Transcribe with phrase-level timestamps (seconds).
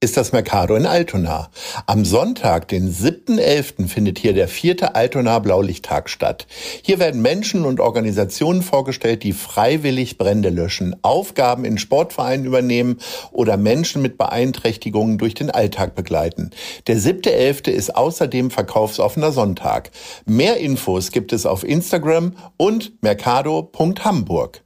[0.00, 1.50] ist das Mercado in Altona.
[1.86, 6.46] Am Sonntag, den 7.11., findet hier der vierte Altona Blaulichttag statt.
[6.82, 12.98] Hier werden Menschen und Organisationen vorgestellt, die freiwillig Brände löschen, Aufgaben in Sportvereinen übernehmen
[13.32, 16.50] oder Menschen mit Beeinträchtigungen durch den Alltag begleiten.
[16.86, 17.68] Der 7.11.
[17.68, 19.90] ist außerdem verkaufsoffener Sonntag.
[20.26, 24.62] Mehr Infos gibt es auf Instagram und mercado.hamburg.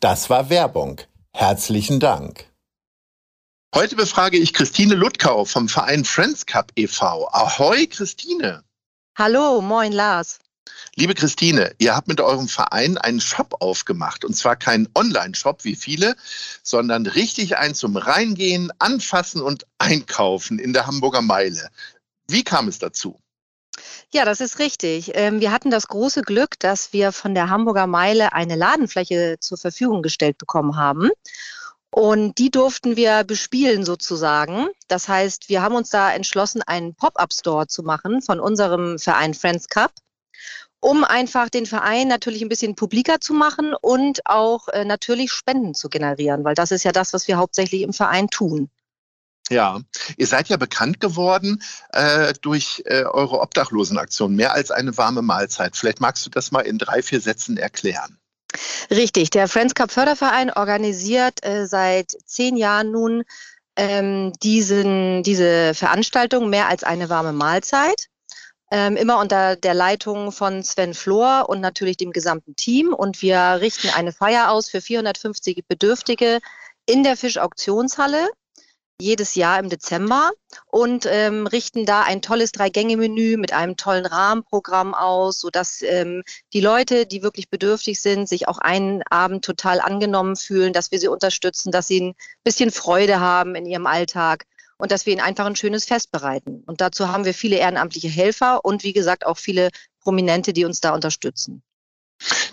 [0.00, 1.00] Das war Werbung.
[1.32, 2.47] Herzlichen Dank.
[3.74, 7.28] Heute befrage ich Christine Ludkau vom Verein Friends Cup e.V.
[7.28, 8.64] Ahoi, Christine.
[9.14, 10.38] Hallo, moin, Lars.
[10.96, 14.24] Liebe Christine, ihr habt mit eurem Verein einen Shop aufgemacht.
[14.24, 16.16] Und zwar keinen Online-Shop wie viele,
[16.62, 21.68] sondern richtig ein zum Reingehen, Anfassen und Einkaufen in der Hamburger Meile.
[22.26, 23.20] Wie kam es dazu?
[24.10, 25.12] Ja, das ist richtig.
[25.14, 29.58] Ähm, wir hatten das große Glück, dass wir von der Hamburger Meile eine Ladenfläche zur
[29.58, 31.10] Verfügung gestellt bekommen haben.
[31.90, 34.68] Und die durften wir bespielen sozusagen.
[34.88, 39.68] Das heißt, wir haben uns da entschlossen, einen Pop-up-Store zu machen von unserem Verein Friends
[39.68, 39.92] Cup,
[40.80, 45.74] um einfach den Verein natürlich ein bisschen publiker zu machen und auch äh, natürlich Spenden
[45.74, 48.70] zu generieren, weil das ist ja das, was wir hauptsächlich im Verein tun.
[49.50, 49.80] Ja,
[50.18, 51.62] ihr seid ja bekannt geworden
[51.92, 55.74] äh, durch äh, eure Obdachlosenaktion, mehr als eine warme Mahlzeit.
[55.74, 58.18] Vielleicht magst du das mal in drei, vier Sätzen erklären.
[58.90, 63.24] Richtig, der Friends Cup Förderverein organisiert äh, seit zehn Jahren nun
[63.76, 68.06] ähm, diesen, diese Veranstaltung mehr als eine warme Mahlzeit.
[68.70, 72.92] Ähm, immer unter der Leitung von Sven Flor und natürlich dem gesamten Team.
[72.92, 76.40] Und wir richten eine Feier aus für 450 Bedürftige
[76.84, 78.28] in der Fischauktionshalle
[79.00, 80.32] jedes Jahr im Dezember
[80.66, 86.22] und ähm, richten da ein tolles Drei-Gänge-Menü mit einem tollen Rahmenprogramm aus, sodass ähm,
[86.52, 90.98] die Leute, die wirklich bedürftig sind, sich auch einen Abend total angenommen fühlen, dass wir
[90.98, 94.46] sie unterstützen, dass sie ein bisschen Freude haben in ihrem Alltag
[94.78, 96.62] und dass wir ihnen einfach ein schönes Fest bereiten.
[96.66, 99.70] Und dazu haben wir viele ehrenamtliche Helfer und wie gesagt auch viele
[100.00, 101.62] Prominente, die uns da unterstützen.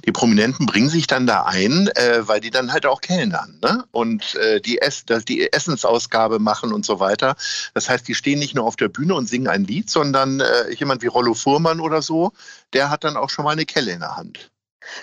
[0.05, 3.85] Die Prominenten bringen sich dann da ein, äh, weil die dann halt auch kellnern ne?
[3.91, 7.35] und äh, die, Ess die Essensausgabe machen und so weiter.
[7.73, 10.71] Das heißt, die stehen nicht nur auf der Bühne und singen ein Lied, sondern äh,
[10.73, 12.31] jemand wie Rollo Fuhrmann oder so,
[12.73, 14.51] der hat dann auch schon mal eine Kelle in der Hand.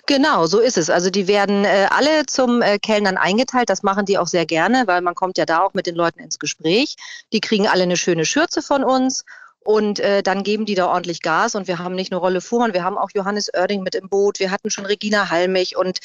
[0.06, 0.90] Genau, so ist es.
[0.90, 3.68] Also die werden äh, alle zum äh, Kellnern eingeteilt.
[3.68, 6.20] Das machen die auch sehr gerne, weil man kommt ja da auch mit den Leuten
[6.20, 6.96] ins Gespräch.
[7.32, 9.24] Die kriegen alle eine schöne Schürze von uns
[9.64, 11.54] und äh, dann geben die da ordentlich Gas.
[11.54, 14.38] Und wir haben nicht nur Rolle Fuhrmann, wir haben auch Johannes Oerding mit im Boot.
[14.38, 16.00] Wir hatten schon Regina Halmich und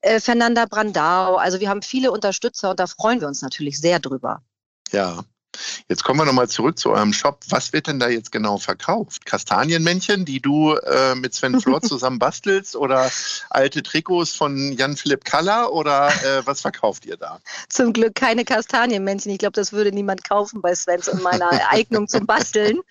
[0.00, 1.36] äh, Fernanda Brandau.
[1.36, 4.42] Also wir haben viele Unterstützer und da freuen wir uns natürlich sehr drüber.
[4.92, 5.24] Ja,
[5.88, 7.40] Jetzt kommen wir nochmal zurück zu eurem Shop.
[7.48, 9.26] Was wird denn da jetzt genau verkauft?
[9.26, 13.10] Kastanienmännchen, die du äh, mit Sven Flor zusammen bastelst oder
[13.50, 17.40] alte Trikots von Jan-Philipp Kaller oder äh, was verkauft ihr da?
[17.68, 19.32] Zum Glück keine Kastanienmännchen.
[19.32, 22.80] Ich glaube, das würde niemand kaufen bei Svens und meiner Eignung zum Basteln.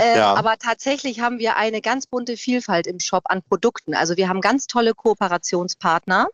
[0.00, 0.34] Äh, ja.
[0.34, 3.94] Aber tatsächlich haben wir eine ganz bunte Vielfalt im Shop an Produkten.
[3.94, 6.28] Also wir haben ganz tolle Kooperationspartner,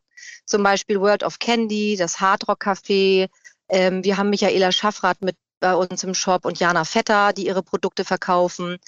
[0.45, 3.29] zum Beispiel World of Candy, das Hardrock Café,
[3.71, 7.63] ähm, wir haben Michaela Schaffrath mit bei uns im Shop und Jana Vetter, die ihre
[7.63, 8.79] Produkte verkaufen.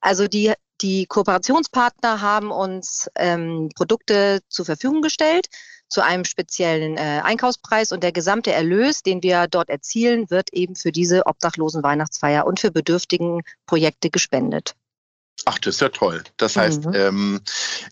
[0.00, 5.48] Also die, die Kooperationspartner haben uns ähm, Produkte zur Verfügung gestellt
[5.88, 10.74] zu einem speziellen äh, Einkaufspreis und der gesamte Erlös, den wir dort erzielen, wird eben
[10.74, 14.74] für diese obdachlosen Weihnachtsfeier und für bedürftigen Projekte gespendet.
[15.44, 16.22] Ach, das ist ja toll.
[16.36, 16.94] Das heißt, mhm.
[16.94, 17.40] ähm,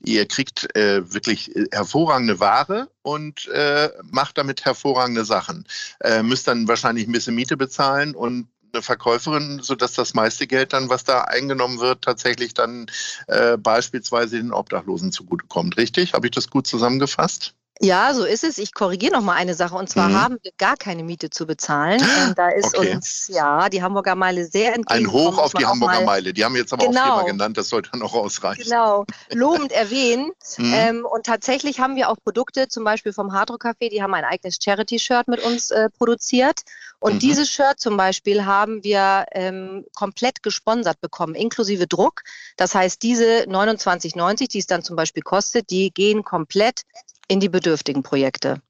[0.05, 5.67] ihr kriegt äh, wirklich äh, hervorragende Ware und äh, macht damit hervorragende Sachen.
[6.01, 10.73] Äh, müsst dann wahrscheinlich ein bisschen Miete bezahlen und eine Verkäuferin, sodass das meiste Geld
[10.73, 12.87] dann, was da eingenommen wird, tatsächlich dann
[13.27, 15.77] äh, beispielsweise den Obdachlosen zugutekommt.
[15.77, 16.15] Richtig?
[16.15, 17.55] Habe ich das gut zusammengefasst?
[17.82, 18.59] Ja, so ist es.
[18.59, 19.75] Ich korrigiere noch mal eine Sache.
[19.75, 20.15] Und zwar Mhm.
[20.21, 22.03] haben wir gar keine Miete zu bezahlen.
[22.15, 22.94] Ähm, da ist Okay.
[22.94, 25.32] uns ja die Hamburger Meile sehr Ein entgegengekommen.
[25.37, 26.35] Hoch auf die Hamburger Meile.
[26.35, 27.21] Die haben jetzt aber Genau.
[27.23, 28.65] auch genannt, das sollte noch ausreichen.
[28.65, 30.31] Genau, lobend erwähnen.
[30.59, 30.75] Mhm.
[30.75, 34.25] Ähm, und tatsächlich haben wir auch Produkte, zum Beispiel vom Hardrock Café, die haben ein
[34.25, 36.62] eigenes Charity-Shirt mit uns äh, produziert.
[36.99, 37.19] Und Mhm.
[37.21, 42.23] dieses Shirt zum Beispiel haben wir ähm, komplett gesponsert bekommen, inklusive Druck.
[42.56, 46.83] Das heißt, diese 29,90, die es dann zum Beispiel kostet, die gehen komplett
[47.31, 48.61] in die bedürftigen Projekte.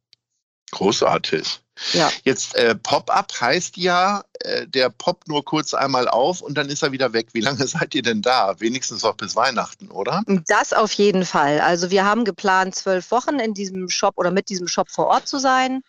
[0.73, 1.61] Großartig.
[1.95, 2.11] Ja.
[2.25, 6.83] Jetzt äh, Pop-up heißt ja, äh, der poppt nur kurz einmal auf und dann ist
[6.83, 7.29] er wieder weg.
[7.33, 8.61] Wie lange seid ihr denn da?
[8.61, 10.23] Wenigstens noch bis Weihnachten, oder?
[10.47, 11.61] Das auf jeden Fall.
[11.61, 15.27] Also wir haben geplant, zwölf Wochen in diesem Shop oder mit diesem Shop vor Ort
[15.27, 15.83] zu sein.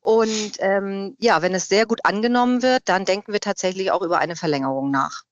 [0.00, 4.18] Und ähm, ja, wenn es sehr gut angenommen wird, dann denken wir tatsächlich auch über
[4.18, 5.24] eine Verlängerung nach.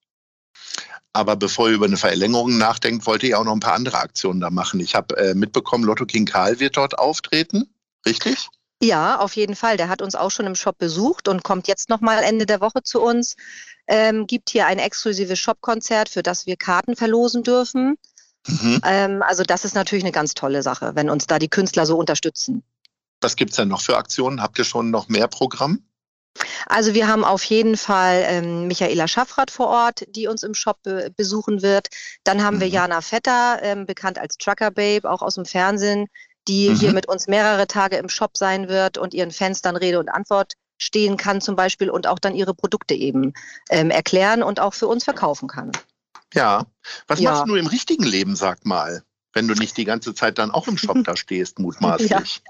[1.12, 3.98] Aber bevor ihr über eine Verlängerung nachdenkt, wollt ihr ja auch noch ein paar andere
[3.98, 4.80] Aktionen da machen.
[4.80, 7.68] Ich habe äh, mitbekommen, Lotto King Karl wird dort auftreten.
[8.06, 8.48] Richtig?
[8.82, 9.76] Ja, auf jeden Fall.
[9.76, 12.82] Der hat uns auch schon im Shop besucht und kommt jetzt nochmal Ende der Woche
[12.82, 13.36] zu uns.
[13.86, 17.96] Ähm, gibt hier ein exklusives Shop-Konzert, für das wir Karten verlosen dürfen.
[18.46, 18.80] Mhm.
[18.84, 21.96] Ähm, also das ist natürlich eine ganz tolle Sache, wenn uns da die Künstler so
[21.96, 22.64] unterstützen.
[23.20, 24.42] Was gibt's denn noch für Aktionen?
[24.42, 25.84] Habt ihr schon noch mehr Programm?
[26.66, 30.82] Also wir haben auf jeden Fall ähm, Michaela Schaffrath vor Ort, die uns im Shop
[30.82, 31.88] be besuchen wird.
[32.24, 32.72] Dann haben wir Mhm.
[32.72, 36.06] Jana Vetter, ähm, bekannt als Trucker Babe, auch aus dem Fernsehen,
[36.48, 36.74] die Mhm.
[36.74, 40.08] hier mit uns mehrere Tage im Shop sein wird und ihren Fans dann Rede und
[40.08, 43.34] Antwort stehen kann zum Beispiel und auch dann ihre Produkte eben
[43.70, 45.70] ähm, erklären und auch für uns verkaufen kann.
[46.34, 46.64] Ja.
[47.06, 47.30] Was Ja.
[47.30, 49.04] machst du im richtigen Leben, sag mal?
[49.32, 52.42] Wenn du nicht die ganze Zeit dann auch im Shop da stehst, mutmaßlich.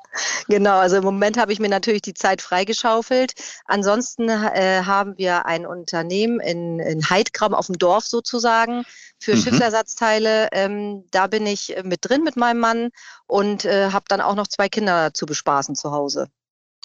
[0.49, 3.34] Genau, also im Moment habe ich mir natürlich die Zeit freigeschaufelt.
[3.67, 8.84] Ansonsten äh, haben wir ein Unternehmen in, in Heidkram auf dem Dorf sozusagen
[9.19, 9.40] für Mhm.
[9.43, 10.49] Schiffsersatzteile.
[10.52, 12.90] Ähm, da bin ich mit drin mit meinem Mann
[13.26, 16.28] und äh, habe dann auch noch zwei Kinder zu bespaßen zu Hause.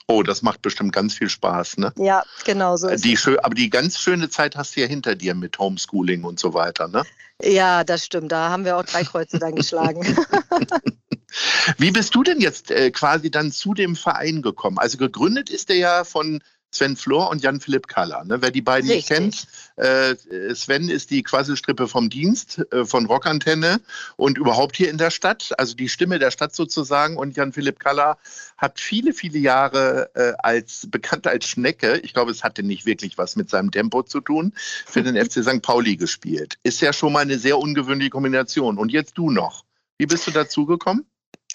[0.07, 1.92] Oh, das macht bestimmt ganz viel Spaß, ne?
[1.98, 5.15] Ja, genau so ist Die schö aber die ganz schöne Zeit hast du ja hinter
[5.15, 7.04] dir mit Homeschooling und so weiter, ne?
[7.44, 8.31] Ja, das stimmt.
[8.31, 10.01] Da haben wir auch drei Kreuze dann geschlagen.
[11.77, 14.77] Wie bist du denn jetzt äh, quasi dann zu dem Verein gekommen?
[14.80, 18.23] Also gegründet ist der ja von Sven Flor und Jan-Philipp Kaller.
[18.25, 18.41] Ne?
[18.41, 19.17] Wer die beiden nicht Richtig.
[19.17, 19.47] kennt,
[19.77, 20.15] äh,
[20.53, 23.79] Sven ist die Quasselstrippe vom Dienst äh, von Rockantenne
[24.15, 27.17] und überhaupt hier in der Stadt, also die Stimme der Stadt sozusagen.
[27.17, 28.17] Und Jan-Philipp Kaller
[28.57, 33.17] hat viele, viele Jahre äh, als bekannt als Schnecke, ich glaube, es hatte nicht wirklich
[33.17, 34.53] was mit seinem Tempo zu tun,
[34.85, 35.61] für den FC St.
[35.61, 36.57] Pauli gespielt.
[36.63, 38.77] Ist ja schon mal eine sehr ungewöhnliche Kombination.
[38.77, 39.63] Und jetzt du noch.
[39.97, 41.05] Wie bist du dazu gekommen?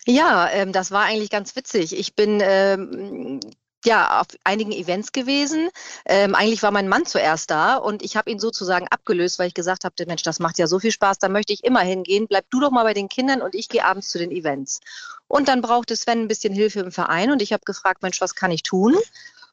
[0.04, 1.96] Ja, ähm, das war eigentlich ganz witzig.
[1.96, 3.40] Ich bin ähm,
[3.86, 5.70] ja auf einigen Events gewesen.
[6.04, 9.54] Ähm, eigentlich war mein Mann zuerst da und ich habe ihn sozusagen abgelöst, weil ich
[9.54, 12.26] gesagt habe, Mensch, das macht ja so viel Spaß, da möchte ich immer hingehen.
[12.28, 14.80] Bleib du doch mal bei den Kindern und ich gehe abends zu den Events.
[15.28, 18.34] Und dann brauchte Sven ein bisschen Hilfe im Verein und ich habe gefragt, Mensch, was
[18.34, 18.96] kann ich tun?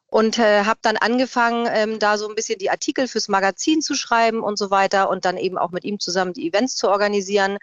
[0.08, 3.94] Und äh, habe dann angefangen, ähm, da so ein bisschen die Artikel fürs Magazin zu
[3.94, 7.58] schreiben und so weiter und dann eben auch mit ihm zusammen die Events zu organisieren.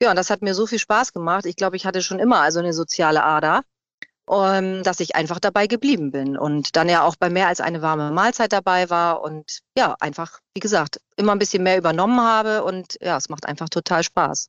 [0.00, 1.44] Ja, und das hat mir so viel Spaß gemacht.
[1.44, 3.62] Ich glaube, ich hatte schon immer also eine soziale Ader,
[4.30, 7.82] ähm, dass ich einfach dabei geblieben bin und dann ja auch bei mehr als eine
[7.82, 12.64] warme Mahlzeit dabei war und ja, einfach, wie gesagt, immer ein bisschen mehr übernommen habe
[12.64, 14.48] und ja, es macht einfach total Spaß.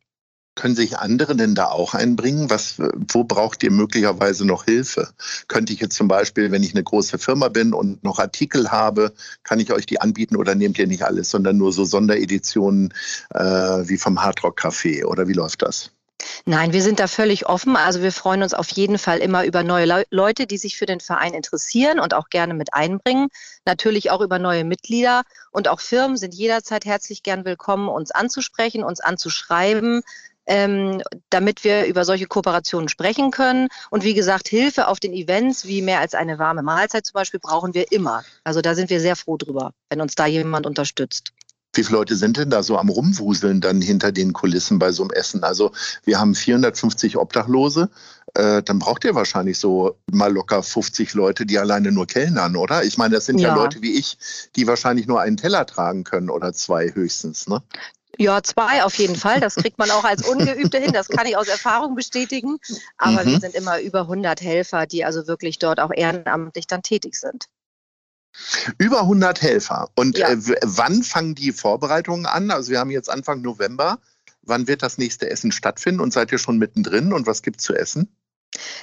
[0.55, 2.49] Können sich andere denn da auch einbringen?
[2.49, 5.13] Was, wo braucht ihr möglicherweise noch Hilfe?
[5.47, 9.13] Könnte ich jetzt zum Beispiel, wenn ich eine große Firma bin und noch Artikel habe,
[9.43, 12.93] kann ich euch die anbieten oder nehmt ihr nicht alles, sondern nur so Sondereditionen
[13.33, 15.91] äh, wie vom Hardrock Café oder wie läuft das?
[16.45, 17.75] Nein, wir sind da völlig offen.
[17.75, 20.85] Also wir freuen uns auf jeden Fall immer über neue Le Leute, die sich für
[20.85, 23.27] den Verein interessieren und auch gerne mit einbringen.
[23.65, 25.23] Natürlich auch über neue Mitglieder.
[25.51, 30.01] Und auch Firmen sind jederzeit herzlich gern willkommen, uns anzusprechen, uns anzuschreiben,
[30.45, 33.68] ähm, damit wir über solche Kooperationen sprechen können.
[33.92, 37.39] Und wie gesagt, Hilfe auf den Events, wie mehr als eine warme Mahlzeit zum Beispiel,
[37.39, 38.23] brauchen wir immer.
[38.44, 41.33] Also da sind wir sehr froh drüber, wenn uns da jemand unterstützt.
[41.73, 45.04] Wie viele Leute sind denn da so am Rumwuseln dann hinter den Kulissen bei so
[45.04, 45.44] einem Essen?
[45.44, 45.71] Also
[46.04, 47.90] wir haben 450 Obdachlose.
[48.33, 52.83] Äh, dann braucht ihr wahrscheinlich so mal locker 50 Leute, die alleine nur kellnern, oder?
[52.83, 53.56] Ich meine, das sind ja, Ja.
[53.56, 54.18] Leute wie ich,
[54.56, 57.61] die wahrscheinlich nur einen Teller tragen können oder zwei höchstens, ne?
[58.18, 59.40] Ja, zwei auf jeden Fall.
[59.40, 60.92] Das kriegt man auch als Ungeübte hin.
[60.92, 62.57] Das kann ich aus Erfahrung bestätigen.
[62.97, 63.31] Aber Mhm.
[63.31, 67.45] wir sind immer über 100 Helfer, die also wirklich dort auch ehrenamtlich dann tätig sind.
[68.78, 69.90] Über 100 Helfer.
[69.95, 70.30] Und Ja.
[70.30, 72.52] äh, wann fangen die Vorbereitungen an?
[72.52, 74.00] Also wir haben jetzt Anfang November.
[74.42, 77.74] Wann wird das nächste Essen stattfinden und seid ihr schon mittendrin und was gibt's zu
[77.76, 78.09] essen?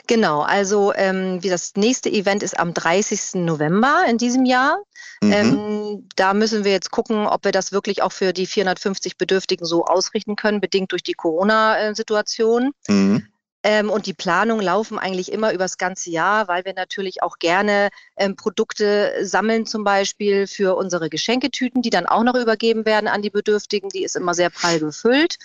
[0.07, 3.45] Genau, also ähm, wie das nächste Event ist am 30.
[3.45, 4.79] November in diesem Jahr.
[5.21, 5.33] Mhm.
[5.33, 9.67] Ähm, da müssen wir jetzt gucken, ob wir das wirklich auch für die 450 Bedürftigen
[9.67, 12.73] so ausrichten können, bedingt durch die Corona-Situation.
[12.87, 13.26] Mhm.
[13.66, 17.88] Ähm, und die Planungen laufen eigentlich immer übers ganze Jahr, weil wir natürlich auch gerne
[18.16, 23.23] ähm, Produkte sammeln, zum Beispiel für unsere Geschenketüten, die dann auch noch übergeben werden an
[23.23, 23.88] die Bedürftigen.
[23.88, 25.38] Die ist immer sehr prall gefüllt.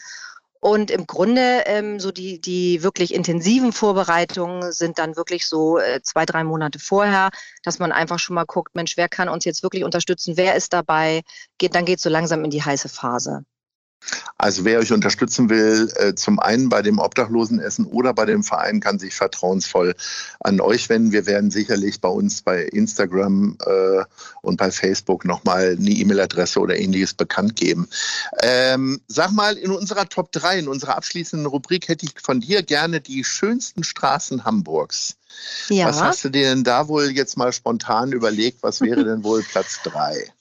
[0.59, 6.03] Und im Grunde ähm, so die, die wirklich intensiven Vorbereitungen sind dann wirklich so äh,
[6.03, 7.31] zwei, drei Monate vorher,
[7.63, 10.73] dass man einfach schon mal guckt, Mensch, wer kann uns jetzt wirklich unterstützen, wer ist
[10.73, 11.23] dabei,
[11.57, 13.45] geht, dann geht so langsam in die heiße Phase.
[14.37, 18.79] Also wer euch unterstützen will, äh, zum einen bei dem Obdachlosenessen oder bei dem Verein,
[18.79, 19.95] kann sich vertrauensvoll
[20.39, 21.11] an euch wenden.
[21.11, 24.03] Wir werden sicherlich bei uns bei Instagram äh,
[24.41, 27.87] und bei Facebook nochmal eine E-Mail-Adresse oder ähnliches bekannt geben.
[28.41, 32.63] Ähm, sag mal, in unserer Top 3, in unserer abschließenden Rubrik, hätte ich von dir
[32.63, 35.17] gerne die schönsten Straßen Hamburgs.
[35.69, 35.87] Ja.
[35.87, 38.63] Was hast du dir denn da wohl jetzt mal spontan überlegt?
[38.63, 40.31] Was wäre denn wohl Platz 3?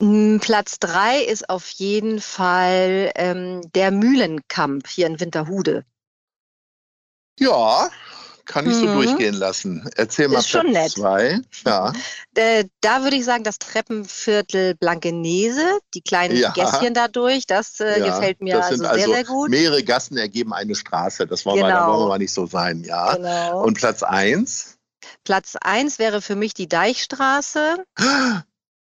[0.00, 5.84] Hm, Platz drei ist auf jeden Fall ähm, der Mühlenkamp hier in Winterhude.
[7.38, 7.90] Ja,
[8.48, 8.94] kann ich so mhm.
[8.94, 9.88] durchgehen lassen.
[9.96, 10.92] Erzähl mal ist schon nett.
[10.92, 11.40] zwei.
[11.64, 11.92] Ja.
[12.34, 16.52] Äh, da würde ich sagen, das Treppenviertel Blankenese, die kleinen ja.
[16.52, 19.50] Gässchen dadurch, das äh, ja, gefällt mir das sind also sehr, also sehr gut.
[19.50, 21.68] Mehrere Gassen ergeben eine Straße, das wollen, genau.
[21.68, 23.16] wir, da wollen wir mal nicht so sein, ja.
[23.16, 23.64] Genau.
[23.64, 24.78] Und Platz eins?
[25.24, 27.84] Platz eins wäre für mich die Deichstraße.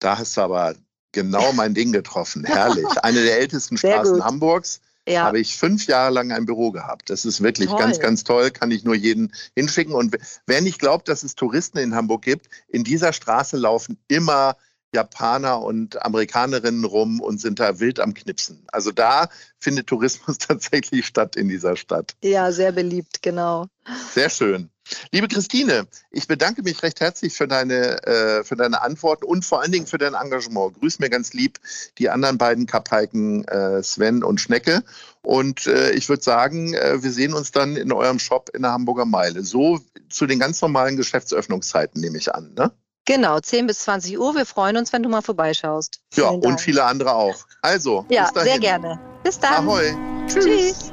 [0.01, 0.75] Da hast du aber
[1.17, 2.45] genau mein Ding getroffen.
[2.47, 2.87] Herrlich.
[3.03, 4.81] Eine der ältesten Straßen Hamburgs.
[5.09, 5.25] Ja.
[5.25, 7.11] Habe ich fünf Jahre lang ein Büro gehabt.
[7.11, 7.79] Das ist wirklich toll.
[7.79, 8.51] ganz, ganz toll.
[8.51, 9.95] Kann ich nur jeden hinschicken.
[9.95, 14.57] Und wer nicht glaubt, dass es Touristen in Hamburg gibt, in dieser Straße laufen immer
[14.93, 18.65] Japaner und Amerikanerinnen rum und sind da wild am Knipsen.
[18.69, 22.17] Also da findet Tourismus tatsächlich statt in dieser Stadt.
[22.23, 23.67] Ja, sehr beliebt, genau.
[24.13, 24.71] Sehr schön.
[25.11, 29.61] Liebe Christine, ich bedanke mich recht herzlich für deine, äh, für deine Antworten und vor
[29.61, 30.79] allen Dingen für dein Engagement.
[30.81, 31.59] Grüß mir ganz lieb
[31.99, 34.83] die anderen beiden Kapaiken, äh, Sven und Schnecke.
[35.23, 38.73] Und äh, ich würde sagen, äh, wir sehen uns dann in eurem Shop in der
[38.73, 39.43] Hamburger Meile.
[39.43, 42.55] So zu den ganz normalen Geschäftsöffnungszeiten, nehme ich an.
[42.55, 42.71] Ne?
[43.07, 44.35] Genau, 10 bis 20 Uhr.
[44.35, 46.01] Wir freuen uns, wenn du mal vorbeischaust.
[46.15, 47.37] Ja, und viele andere auch.
[47.63, 49.01] Also, ja, sehr gerne.
[49.23, 49.55] Bis dann.
[49.55, 49.95] Ahoi.
[50.27, 50.45] Tschüss.
[50.45, 50.93] Tschüss.